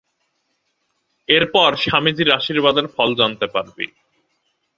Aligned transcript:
এর 1.29 1.43
পর 1.53 1.71
স্বামীজীর 1.83 2.29
আশীর্বাদের 2.31 2.85
ফল 2.95 3.09
জানতে 3.15 3.45
পারবি। 3.47 3.85